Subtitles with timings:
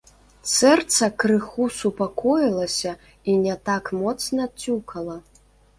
[0.51, 2.97] Сэрца крыху супакоілася
[3.33, 5.17] і не так моцна цюкала.